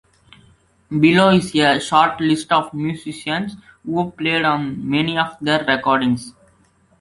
[0.89, 3.55] Below is a short list of musicians
[3.85, 6.33] who played on many of their recordings.